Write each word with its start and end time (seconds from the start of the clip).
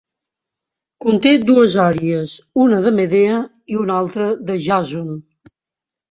Conté 1.03 1.33
dues 1.49 1.75
"àries", 1.83 2.33
una 2.63 2.79
de 2.85 2.93
Medea 2.99 3.35
i 3.75 3.77
una 3.83 3.99
altra 4.05 4.31
de 4.49 4.57
Jàson. 4.69 5.13